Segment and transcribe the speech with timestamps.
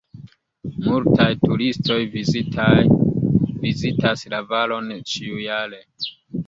[0.85, 5.81] Multaj turistoj vizitas la valon ĉiujare.